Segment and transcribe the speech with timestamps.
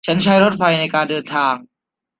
[0.07, 1.55] ฉันใช้รถไฟในการเดินทาง